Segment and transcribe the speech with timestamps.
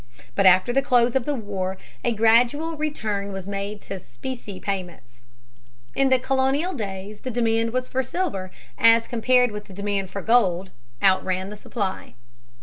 [0.33, 5.25] But after the close of the war a gradual return was made to specie payments.
[5.93, 10.71] In the colonial days the demand for silver, as compared with the demand for gold,
[11.03, 12.15] outran the supply.